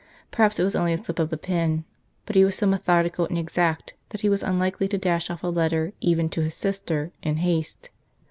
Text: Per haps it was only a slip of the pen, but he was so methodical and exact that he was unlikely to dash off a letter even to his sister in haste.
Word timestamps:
Per 0.31 0.41
haps 0.41 0.59
it 0.59 0.63
was 0.63 0.75
only 0.75 0.93
a 0.93 0.97
slip 0.97 1.19
of 1.19 1.29
the 1.29 1.37
pen, 1.37 1.85
but 2.25 2.35
he 2.35 2.43
was 2.43 2.55
so 2.55 2.65
methodical 2.65 3.27
and 3.27 3.37
exact 3.37 3.93
that 4.09 4.21
he 4.21 4.29
was 4.29 4.41
unlikely 4.41 4.87
to 4.87 4.97
dash 4.97 5.29
off 5.29 5.43
a 5.43 5.47
letter 5.47 5.93
even 6.01 6.27
to 6.29 6.41
his 6.41 6.55
sister 6.55 7.11
in 7.21 7.37
haste. 7.37 7.91